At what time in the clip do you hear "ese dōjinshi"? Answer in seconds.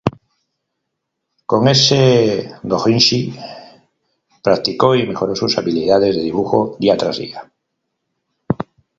1.67-3.21